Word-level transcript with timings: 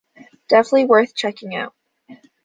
Definitely 0.49 0.85
worth 0.85 1.13
checking 1.13 1.53
out. 1.55 1.75